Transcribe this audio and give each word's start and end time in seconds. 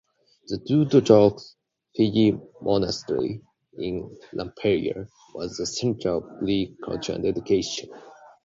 The 0.47 0.57
Zoodochos 0.57 1.53
Pigi 1.95 2.35
monastery 2.63 3.43
in 3.77 4.17
Lampeia 4.33 5.07
was 5.35 5.59
a 5.59 5.67
centre 5.67 6.09
of 6.13 6.39
Greek 6.39 6.81
culture 6.83 7.13
and 7.13 7.23
education. 7.23 7.91